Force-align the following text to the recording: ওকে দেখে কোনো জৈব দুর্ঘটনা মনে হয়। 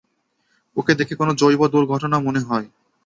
ওকে 0.77 0.93
দেখে 0.99 1.13
কোনো 1.15 1.31
জৈব 1.33 1.61
দুর্ঘটনা 1.73 2.17
মনে 2.19 2.41
হয়। 2.41 2.67